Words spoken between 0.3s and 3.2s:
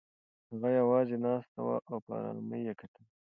هغه یوازې ناسته وه او په ارامۍ یې کتل.